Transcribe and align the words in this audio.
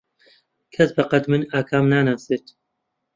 کەس 0.75 0.89
بەقەد 0.97 1.23
من 1.31 1.41
ئاکام 1.53 1.85
ناناسێت. 1.93 2.45